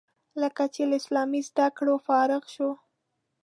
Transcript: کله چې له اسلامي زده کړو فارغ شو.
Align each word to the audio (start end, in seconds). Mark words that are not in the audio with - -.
کله 0.31 0.49
چې 0.73 0.81
له 0.89 0.95
اسلامي 1.01 1.41
زده 1.49 1.67
کړو 1.77 1.95
فارغ 2.07 2.43
شو. 2.53 2.69